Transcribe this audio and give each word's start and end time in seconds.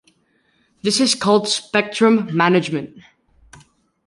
This 0.81 0.99
is 0.99 1.13
called 1.13 1.47
spectrum 1.47 2.35
management. 2.35 3.03